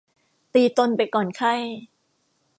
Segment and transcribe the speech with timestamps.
[0.53, 1.53] ตีตนไปก่อนไข้